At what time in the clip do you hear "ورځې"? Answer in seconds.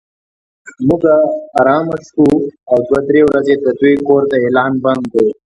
3.27-3.53